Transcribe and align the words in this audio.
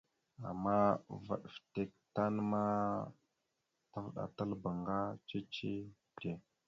Ama 0.49 0.75
vaɗ 1.25 1.41
fətek 1.53 1.91
tan 2.15 2.35
ma 2.51 2.63
tavəɗataləbáŋga 3.91 4.97
cici 5.27 5.71
tte. 6.15 6.29